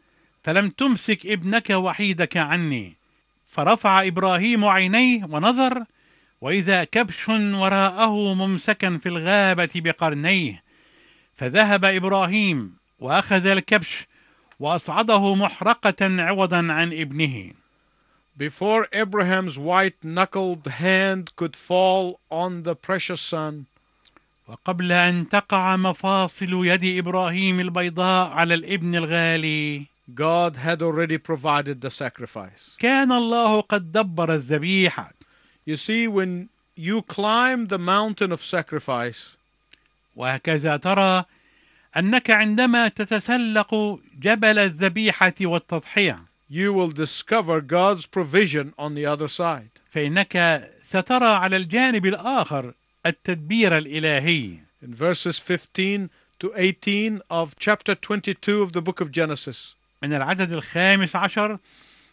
فلم 0.43 0.69
تمسك 0.69 1.27
ابنك 1.27 1.71
وحيدك 1.71 2.37
عني. 2.37 2.97
فرفع 3.49 4.07
إبراهيم 4.07 4.65
عينيه 4.65 5.25
ونظر 5.25 5.85
وإذا 6.41 6.85
كبش 6.85 7.29
وراءه 7.29 8.35
ممسكا 8.35 8.99
في 8.99 9.09
الغابة 9.09 9.71
بقرنيه 9.75 10.63
فذهب 11.37 11.85
إبراهيم 11.85 12.77
وأخذ 12.99 13.47
الكبش 13.47 14.07
وأصعده 14.61 15.35
محرقة 15.35 16.23
عوضا 16.23 16.73
عن 16.73 16.93
ابنه. 16.93 17.64
Before 18.38 18.88
Abraham's 18.94 19.60
white 19.60 20.04
knuckled 20.04 20.66
hand 20.66 21.36
could 21.36 21.56
fall 21.56 22.20
on 22.32 22.64
the 22.64 22.76
precious 22.76 23.22
son, 23.22 23.66
وقبل 24.48 24.92
أن 24.92 25.30
تقع 25.30 25.76
مفاصل 25.76 26.66
يد 26.66 26.84
إبراهيم 26.84 27.60
البيضاء 27.60 28.30
على 28.30 28.54
الابن 28.54 28.96
الغالي 28.96 29.86
God 30.16 30.58
had 30.58 30.82
already 30.82 31.18
provided 31.18 31.82
the 31.82 31.92
sacrifice. 31.92 32.76
كان 32.80 33.12
الله 33.12 33.62
قد 33.62 33.92
دبر 33.92 34.34
الذبيحة 34.36 35.14
You 35.66 35.76
see, 35.76 36.08
when 36.08 36.50
you 36.76 37.02
climb 37.04 37.68
the 37.68 37.78
mountain 37.78 38.32
of 38.32 38.42
sacrifice, 38.44 39.36
وهكذا 40.16 40.78
ترى 40.78 41.26
أنك 41.98 42.32
عندما 42.32 42.88
تتسلق 42.88 44.00
جبل 44.20 44.60
الذبيحة 44.60 45.34
والتضحية 45.42 46.20
you 46.50 46.74
will 46.74 46.92
discover 46.92 47.62
God's 47.62 48.06
provision 48.06 48.74
on 48.78 48.96
the 48.96 49.06
other 49.06 49.28
side. 49.28 49.70
فإنك 49.94 50.70
سترى 50.84 51.26
على 51.26 51.58
الجانب 51.58 52.06
الآخر 52.06 52.74
التدبير 53.06 53.78
الإلهي 53.78 54.60
In 54.82 54.94
verses 54.94 55.38
15 55.38 56.10
to 56.40 56.54
18 56.56 57.22
of 57.30 57.56
chapter 57.60 57.96
22 57.96 58.62
of 58.62 58.72
the 58.74 58.82
book 58.82 59.02
of 59.02 59.12
Genesis, 59.12 59.76
من 60.04 60.14
العدد 60.14 60.52
الخامس 60.52 61.16
عشر 61.16 61.58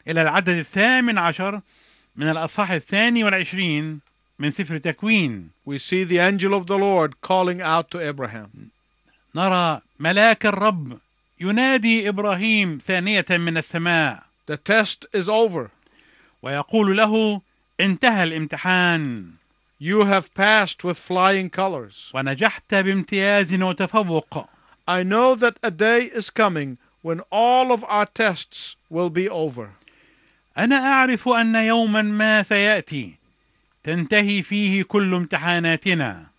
إلى 0.08 0.22
العدد 0.22 0.48
الثامن 0.48 1.18
عشر 1.18 1.60
من 2.16 2.30
الأصحاح 2.30 2.70
الثاني 2.70 3.24
والعشرين 3.24 4.00
من 4.38 4.50
سفر 4.50 4.78
تكوين 4.78 5.50
we 5.64 5.78
see 5.78 6.04
the 6.04 6.18
angel 6.18 6.54
of 6.54 6.66
the 6.66 6.78
Lord 6.78 7.20
calling 7.20 7.60
out 7.60 7.90
to 7.90 8.00
Abraham. 8.00 8.70
نرى 9.34 9.80
ملاك 9.98 10.46
الرب 10.46 10.98
ينادي 11.41 12.09
إبراهيم 12.09 12.79
ثانية 12.87 13.25
من 13.29 13.57
السماء 13.57 14.23
The 14.51 14.57
test 14.57 15.05
is 15.13 15.27
over. 15.29 15.69
ويقول 16.43 16.97
له 16.97 17.41
انتهى 17.79 18.23
الامتحان 18.23 19.31
You 19.79 20.05
have 20.05 20.33
passed 20.35 20.83
with 20.83 20.97
flying 20.99 21.49
colors. 21.49 22.11
ونجحت 22.13 22.73
بامتياز 22.75 23.53
وتفوق 23.53 24.49
I 24.87 25.03
know 25.03 25.35
that 25.35 25.57
a 25.63 25.71
day 25.71 26.01
is 26.13 26.29
coming 26.29 26.77
when 27.01 27.21
all 27.31 27.71
of 27.71 27.83
our 27.85 28.05
tests 28.05 28.75
will 28.89 29.09
be 29.09 29.27
over. 29.29 29.69
أنا 30.57 30.75
أعرف 30.75 31.27
أن 31.29 31.55
يوما 31.55 32.01
ما 32.01 32.43
سيأتي 32.43 33.13
تنتهي 33.83 34.41
فيه 34.41 34.83
كل 34.83 35.13
امتحاناتنا 35.13 36.30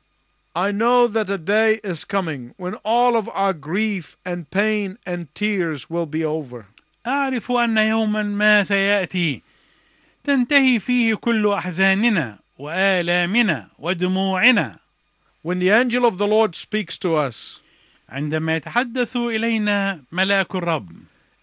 I 0.56 0.72
know 0.72 1.08
that 1.08 1.30
a 1.30 1.38
day 1.38 1.80
is 1.84 2.04
coming 2.04 2.54
when 2.58 2.76
all 2.84 3.16
of 3.16 3.30
our 3.30 3.54
grief 3.54 4.18
and 4.26 4.50
pain 4.50 4.98
and 5.06 5.34
tears 5.36 5.90
will 5.90 6.08
be 6.08 6.26
over. 6.26 6.66
أعرف 7.08 7.52
أن 7.52 7.78
يوما 7.78 8.24
ما 8.24 8.64
سيأتي 8.64 9.42
تنتهي 10.24 10.80
فيه 10.80 11.16
كل 11.16 11.54
أحزاننا 11.54 12.40
وآلامنا 12.60 13.68
ودموعنا 13.80 14.80
When 15.44 15.60
the 15.60 15.70
angel 15.70 16.06
of 16.06 16.18
the 16.18 16.28
Lord 16.28 16.56
speaks 16.56 16.98
to 16.98 17.16
us, 17.16 17.62
عندما 18.10 18.56
يتحدث 18.56 19.16
إلينا 19.18 20.00
ملاك 20.12 20.56
الرب 20.56 20.90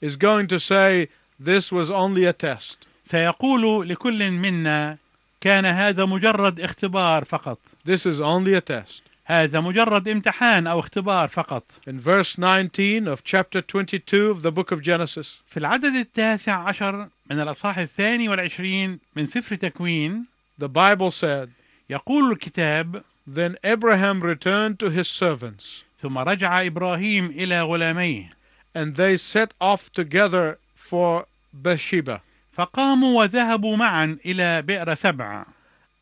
is 0.01 0.17
going 0.17 0.47
to 0.49 0.59
say, 0.59 1.09
This 1.39 1.73
was 1.73 1.91
only 1.91 2.25
a 2.25 2.33
test. 2.33 2.87
سيقول 3.05 3.89
لكل 3.89 4.31
منا 4.31 4.99
كان 5.41 5.67
هذا 5.67 6.05
مجرد 6.05 6.61
اختبار 6.61 7.25
فقط 7.25 7.59
This 7.90 8.06
is 8.06 8.22
only 8.22 8.54
a 8.54 8.62
test. 8.62 9.02
هذا 9.26 9.60
مجرد 9.60 10.08
امتحان 10.08 10.68
أو 10.68 10.80
اختبار 10.80 11.28
فقط. 11.28 11.64
In 11.88 12.00
verse 12.00 12.38
19 12.38 13.08
of 13.08 13.24
chapter 13.24 13.62
22 13.62 14.30
of 14.30 14.44
the 14.44 14.52
book 14.52 14.72
of 14.72 14.82
Genesis, 14.84 15.42
في 15.50 15.58
العدد 15.58 15.96
التاسع 15.96 16.68
عشر 16.68 17.10
من 17.32 17.40
الأصحاح 17.40 17.78
الثاني 17.78 18.30
والعشرين 18.30 19.00
من 19.16 19.26
سفر 19.26 19.56
تكوين 19.56 20.26
the 20.60 20.68
Bible 20.70 21.10
said, 21.10 21.50
يقول 21.90 22.32
الكتاب 22.32 23.04
Then 23.26 23.58
Abraham 23.64 24.22
returned 24.22 24.78
to 24.80 24.92
his 24.92 25.08
servants, 25.08 25.84
ثم 26.00 26.18
رجع 26.18 26.66
إبراهيم 26.68 27.32
إلى 27.32 27.62
غلاميه. 27.62 28.30
And 28.76 28.96
they 28.96 29.18
set 29.18 29.54
off 29.60 29.92
together 29.92 30.60
for 30.76 31.26
Bathsheba. 31.54 32.22
فقاموا 32.52 33.20
وذهبوا 33.20 33.78
معا 33.78 34.18
إلى 34.26 34.62
بئر 34.62 34.96
سبع 34.96 35.46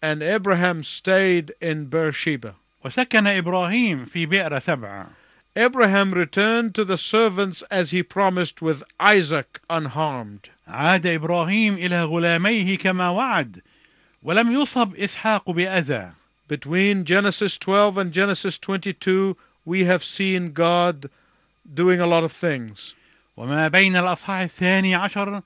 And 0.00 0.22
Abraham 0.22 0.82
stayed 0.82 1.52
in 1.60 1.86
Beersheba. 1.86 2.54
وسكن 2.84 3.26
إبراهيم 3.26 4.06
في 4.06 4.26
بئر 4.26 4.58
سبع 4.58 5.06
Abraham 5.54 6.12
returned 6.14 6.74
to 6.74 6.84
the 6.84 6.96
servants 6.96 7.62
as 7.70 7.90
he 7.90 8.02
promised 8.02 8.62
with 8.62 8.82
Isaac 8.98 9.60
unharmed. 9.68 10.48
عاد 10.68 11.06
إبراهيم 11.06 11.74
إلى 11.74 12.02
غلاميه 12.04 12.78
كما 12.78 13.08
وعد 13.10 13.62
ولم 14.22 14.52
يصب 14.52 14.96
إسحاق 14.96 15.50
بأذى 15.50 16.12
Between 16.48 17.04
Genesis 17.04 17.56
12 17.58 17.98
and 17.98 18.12
Genesis 18.12 18.58
22, 18.58 19.36
we 19.64 19.84
have 19.84 20.02
seen 20.02 20.52
God 20.52 21.08
doing 21.72 22.00
a 22.00 22.06
lot 22.06 22.24
of 22.24 22.32
things. 22.32 22.94
وما 23.36 23.68
بين 23.68 23.96
الأصحاح 23.96 24.40
الثاني 24.40 24.94
عشر 24.94 25.42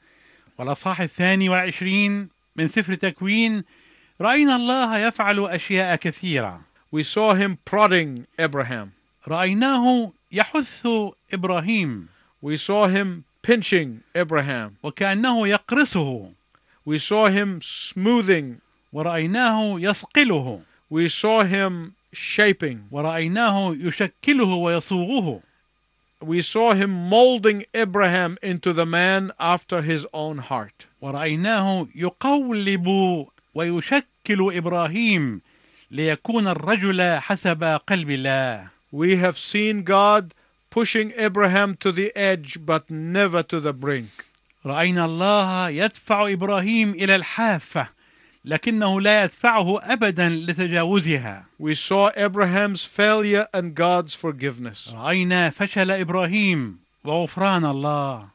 والأصحاح 0.59 1.01
الثاني 1.01 1.49
والعشرين 1.49 2.29
من 2.57 2.69
سفر 2.69 2.95
تكوين 2.95 3.65
رأينا 4.21 4.57
الله 4.57 4.99
يفعل 4.99 5.41
أشياء 5.47 5.97
كثيرة 5.97 6.61
We 6.93 7.03
saw 7.03 7.35
him 7.35 7.59
prodding 7.65 8.27
Abraham. 8.39 8.93
رأيناه 9.29 10.13
يحث 10.33 10.87
إبراهيم 11.33 12.09
We 12.43 12.57
saw 12.57 12.87
him 12.89 13.25
pinching 13.43 14.03
Abraham. 14.15 14.77
وكأنه 14.83 15.49
يقرصه 15.49 16.31
We 16.85 16.99
saw 16.99 17.29
him 17.29 17.61
smoothing. 17.61 18.61
ورأيناه 18.93 19.81
يصقله 19.81 20.61
We 20.91 21.09
saw 21.09 21.43
him 21.45 21.95
shaping. 22.13 22.89
ورأيناه 22.91 23.77
يشكله 23.81 24.45
ويصوغه 24.55 25.43
We 26.23 26.41
saw 26.41 26.73
him 26.73 26.91
molding 26.91 27.65
Abraham 27.75 28.39
into 28.43 28.73
the 28.73 28.87
man 28.87 29.33
after 29.39 29.83
his 29.83 30.07
own 30.15 30.39
heart. 30.39 30.87
ورأيناه 31.03 31.89
يقولب 31.95 33.27
ويشكل 33.56 34.06
إبراهيم 34.58 35.42
ليكون 35.92 36.48
الرجل 36.48 37.02
حسب 37.20 37.64
قلب 37.64 38.10
الله 38.10 38.68
We 38.94 39.16
have 39.16 39.38
seen 39.38 39.84
God 39.84 40.34
pushing 40.70 41.12
Abraham 41.18 41.76
to 41.78 41.92
the 41.92 42.16
edge 42.16 42.60
but 42.66 42.90
never 42.90 43.44
to 43.44 43.60
the 43.60 43.74
brink. 43.74 44.26
رأينا 44.66 45.06
الله 45.06 45.70
يدفع 45.70 46.32
إبراهيم 46.34 46.92
إلى 46.94 47.16
الحافة 47.16 47.88
لكنه 48.46 49.02
لا 49.02 49.24
يدفعه 49.24 49.80
أبدا 49.84 50.30
لتجاوزها 50.30 51.46
We 51.60 51.76
saw 51.76 52.10
Abraham's 52.16 52.84
failure 52.84 53.48
and 53.54 53.76
God's 53.76 54.14
forgiveness. 54.16 54.94
رأينا 54.94 55.50
فشل 55.50 55.92
إبراهيم 55.92 56.78
وغفران 57.04 57.66
الله 57.66 58.28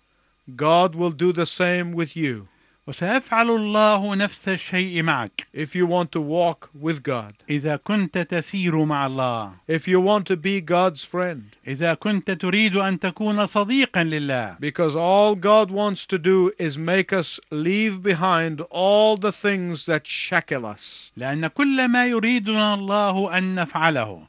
God 0.56 0.94
will 0.94 1.10
do 1.10 1.32
the 1.32 1.46
same 1.46 1.92
with 1.92 2.16
you 2.16 2.46
وسيفعل 2.88 3.50
الله 3.50 4.14
نفس 4.14 4.48
الشيء 4.48 5.02
معك 5.02 5.46
if 5.52 5.74
you 5.74 5.86
want 5.86 6.12
to 6.12 6.20
walk 6.20 6.70
with 6.72 7.02
God, 7.02 7.34
إذا 7.50 7.76
كنت 7.76 8.18
تسير 8.18 8.84
مع 8.84 9.06
الله 9.06 9.52
if 9.68 9.88
you 9.88 10.00
want 10.00 10.24
to 10.26 10.36
be 10.36 10.60
God's 10.60 11.04
friend. 11.04 11.56
إذا 11.66 11.94
كنت 11.94 12.30
تريد 12.30 12.76
أن 12.76 12.98
تكون 13.00 13.46
صديقا 13.46 14.04
لله 14.04 14.56
Because 14.60 14.94
all 14.94 15.34
God 15.34 15.72
wants 15.72 16.06
to 16.06 16.16
do 16.18 16.52
is 16.58 16.78
make 16.78 17.12
us 17.12 17.40
leave 17.50 18.02
behind 18.04 18.60
all 18.70 19.16
the 19.16 19.32
things 19.32 19.86
that 19.86 20.06
shackle 20.06 20.64
us. 20.64 21.10
لأن 21.16 21.46
كل 21.46 21.88
ما 21.88 22.06
يريدنا 22.06 22.74
الله 22.74 23.38
أن 23.38 23.54
نفعله 23.54 24.26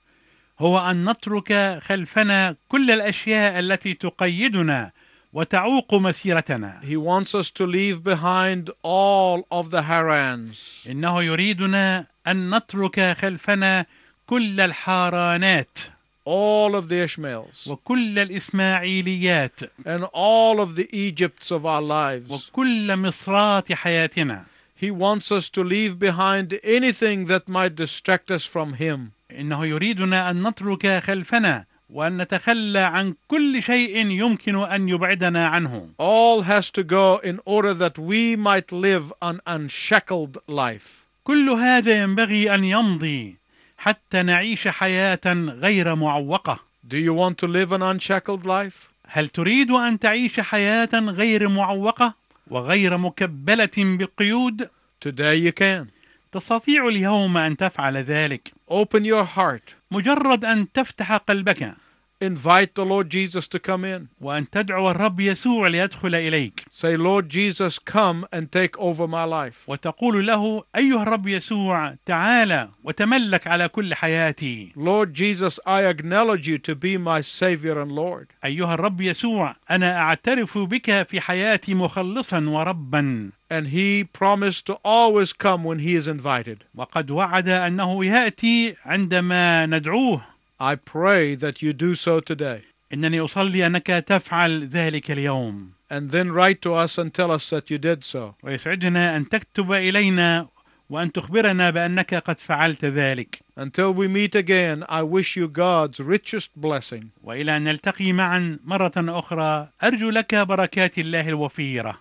هو 0.59 0.79
أن 0.79 1.09
نترك 1.09 1.79
خلفنا 1.81 2.55
كل 2.69 2.91
الأشياء 2.91 3.59
التي 3.59 3.93
تقيدنا 3.93 4.91
وتعوق 5.33 5.93
مسيرتنا 5.93 6.81
He 6.83 6.97
wants 6.97 7.35
us 7.35 7.51
to 7.51 7.65
leave 7.65 8.03
behind 8.03 8.69
all 8.83 9.45
of 9.51 9.71
the 9.71 9.81
Harans, 9.83 10.85
إنه 10.87 11.23
يريدنا 11.23 12.05
أن 12.27 12.55
نترك 12.55 13.17
خلفنا 13.17 13.85
كل 14.27 14.59
الحارانات 14.59 15.79
all 16.25 16.75
of 16.75 16.89
the 16.89 16.99
Ishmaels, 16.99 17.67
وكل 17.67 18.19
الإسماعيليات 18.19 19.69
and 19.85 20.03
all 20.13 20.59
of 20.59 20.75
the 20.75 20.89
Egypts 20.91 21.51
of 21.51 21.65
our 21.65 21.81
lives. 21.81 22.29
وكل 22.29 22.95
مصرات 22.97 23.73
حياتنا 23.73 24.45
He 24.75 24.91
wants 24.91 25.31
us 25.31 25.49
to 25.49 25.63
leave 25.63 25.97
behind 25.97 26.59
anything 26.63 27.25
that 27.25 27.47
might 27.47 27.75
distract 27.75 28.29
us 28.29 28.45
from 28.45 28.73
Him. 28.73 29.11
إنه 29.31 29.65
يريدنا 29.65 30.29
أن 30.29 30.47
نترك 30.47 31.03
خلفنا 31.03 31.65
وأن 31.89 32.17
نتخلى 32.17 32.79
عن 32.79 33.13
كل 33.27 33.63
شيء 33.63 34.05
يمكن 34.05 34.63
أن 34.63 34.89
يبعدنا 34.89 35.47
عنه 35.47 35.89
All 35.99 36.43
has 36.43 36.69
to 36.71 36.83
go 36.83 37.17
in 37.23 37.39
order 37.45 37.73
that 37.73 37.97
we 37.97 38.35
might 38.35 38.71
live 38.71 39.13
an 39.21 39.39
unshackled 39.47 40.37
life. 40.47 41.05
كل 41.23 41.49
هذا 41.49 42.01
ينبغي 42.03 42.55
أن 42.55 42.63
يمضي 42.63 43.35
حتى 43.77 44.23
نعيش 44.23 44.67
حياة 44.67 45.19
غير 45.61 45.95
معوقة 45.95 46.59
Do 46.87 46.97
you 46.97 47.13
want 47.13 47.37
to 47.37 47.47
live 47.47 47.71
an 47.71 47.81
unshackled 47.81 48.45
life? 48.45 48.89
هل 49.07 49.27
تريد 49.29 49.71
أن 49.71 49.99
تعيش 49.99 50.39
حياة 50.39 50.89
غير 50.93 51.49
معوقة 51.49 52.13
وغير 52.47 52.97
مكبلة 52.97 53.69
بقيود؟ 53.77 54.69
Today 54.99 55.35
you 55.35 55.51
can. 55.51 55.96
تستطيع 56.39 56.87
اليوم 56.87 57.37
أن 57.37 57.57
تفعل 57.57 57.97
ذلك 57.97 58.51
Open 58.71 59.03
your 59.05 59.25
heart. 59.37 59.75
مجرد 59.91 60.45
أن 60.45 60.71
تفتح 60.71 61.13
قلبك 61.17 61.73
Invite 62.19 62.73
the 62.73 62.83
Lord 62.83 63.09
Jesus 63.11 63.47
to 63.47 63.59
come 63.59 63.85
in. 63.85 64.07
وأن 64.21 64.49
تدعو 64.49 64.91
الرب 64.91 65.19
يسوع 65.19 65.67
ليدخل 65.67 66.15
إليك 66.15 66.65
Say, 66.71 66.97
Lord 66.97 67.29
Jesus, 67.29 67.77
come 67.79 68.25
and 68.33 68.51
take 68.51 68.77
over 68.79 69.07
my 69.07 69.23
life. 69.23 69.65
وتقول 69.67 70.27
له 70.27 70.63
أيها 70.75 71.03
الرب 71.03 71.27
يسوع 71.27 71.95
تعال 72.05 72.69
وتملك 72.83 73.47
على 73.47 73.67
كل 73.67 73.95
حياتي 73.95 74.71
Lord 74.75 75.13
Jesus, 75.13 75.59
I 75.65 75.81
acknowledge 75.83 76.47
you 76.47 76.57
to 76.57 76.75
be 76.75 76.97
my 76.97 77.21
Savior 77.21 77.79
and 77.79 77.91
Lord. 77.91 78.27
أيها 78.45 78.73
الرب 78.73 79.01
يسوع 79.01 79.55
أنا 79.71 79.97
أعترف 79.99 80.57
بك 80.57 81.07
في 81.09 81.21
حياتي 81.21 81.73
مخلصا 81.73 82.39
وربا 82.49 83.29
And 83.50 83.68
He 83.68 84.04
promised 84.04 84.66
to 84.66 84.74
always 84.84 85.32
come 85.32 85.62
when 85.64 85.78
He 85.78 85.94
is 85.94 86.08
invited. 86.08 86.64
وقد 86.74 87.10
وعد 87.10 87.48
أنه 87.48 88.04
يأتي 88.04 88.76
عندما 88.86 89.66
ندعوه 89.66 90.22
I 90.60 90.74
pray 90.76 91.34
that 91.34 91.60
you 91.62 91.72
do 91.72 91.94
so 91.94 92.20
today. 92.20 92.62
إنني 92.92 93.20
أصلي 93.20 93.66
أنك 93.66 93.86
تفعل 93.86 94.68
ذلك 94.68 95.10
اليوم 95.10 95.72
And 95.90 96.10
then 96.10 96.32
write 96.32 96.62
to 96.62 96.74
us 96.74 96.96
and 96.98 97.12
tell 97.12 97.30
us 97.30 97.50
that 97.50 97.70
you 97.70 97.78
did 97.78 98.04
so. 98.04 98.34
ويسعدنا 98.42 99.16
أن 99.16 99.28
تكتب 99.28 99.72
إلينا 99.72 100.46
وأن 100.90 101.12
تخبرنا 101.12 101.70
بأنك 101.70 102.14
قد 102.14 102.38
فعلت 102.38 102.84
ذلك 102.84 103.38
Until 103.56 103.92
we 103.92 104.08
meet 104.08 104.34
again, 104.34 104.84
I 104.88 105.02
wish 105.02 105.36
you 105.36 105.48
God's 105.48 106.00
richest 106.00 106.50
blessing. 106.56 107.10
وإلى 107.24 107.56
أن 107.56 107.64
نلتقي 107.64 108.12
معا 108.12 108.58
مرة 108.64 108.92
أخرى 108.96 109.68
أرجو 109.84 110.10
لك 110.10 110.34
بركات 110.34 110.98
الله 110.98 111.28
الوفيرة 111.28 111.98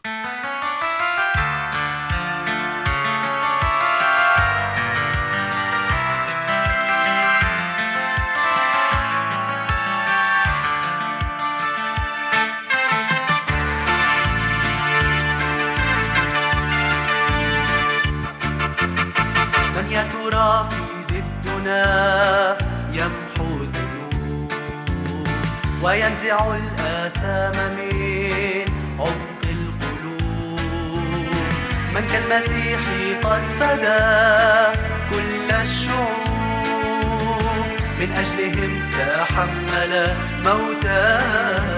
وينزع 25.87 26.38
الآثام 26.57 27.57
من 27.77 28.66
عمق 28.99 29.42
القلوب. 29.44 30.61
من 31.94 32.05
كالمسيح 32.12 32.81
قد 33.25 33.42
فدى 33.61 34.07
كل 35.11 35.51
الشعوب. 35.51 36.27
من 38.01 38.09
أجلهم 38.20 38.72
تحمل 38.90 39.92
موت 40.44 40.87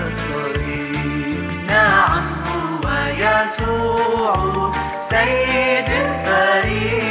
الصليب. 0.07 1.51
نعم 1.67 2.25
هو 2.49 2.85
يسوع 3.19 4.71
سيد 5.11 5.89
الفريق. 5.89 7.08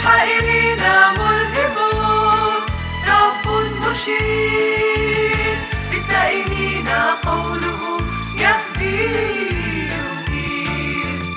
أوحى 0.00 0.38
إلينا 0.38 1.12
رب 3.08 3.46
قوله 7.24 8.00
يهدي 8.38 9.88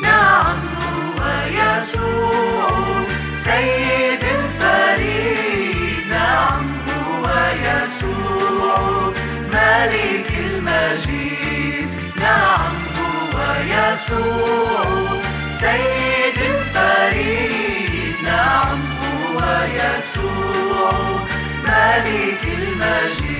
نعم 0.01 0.55
هو 0.79 1.19
يسوع 1.47 3.05
سيد 3.35 4.23
نعم 6.09 6.65
هو 6.87 7.25
يسوع 7.65 9.11
المجيد 10.39 11.89
نعم 12.21 12.73
هو 12.97 13.55
يسوع 13.63 15.21
سيد 15.59 16.02
يسوع 20.23 21.19
ملك 21.63 22.43
المجد 22.43 23.32